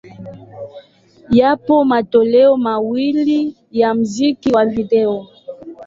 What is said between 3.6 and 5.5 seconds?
ya muziki wa video.